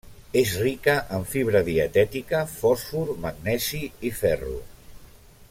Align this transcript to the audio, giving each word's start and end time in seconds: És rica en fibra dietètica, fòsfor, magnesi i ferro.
És 0.39 0.53
rica 0.61 0.95
en 1.17 1.27
fibra 1.33 1.61
dietètica, 1.67 2.41
fòsfor, 2.63 3.13
magnesi 3.27 3.83
i 4.11 4.15
ferro. 4.23 4.57